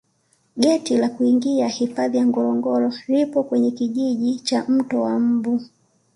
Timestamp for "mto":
4.67-5.01